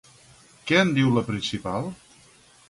Què 0.71 0.79
en 0.83 0.93
diu 0.95 1.11
la 1.17 1.23
principal? 1.29 1.93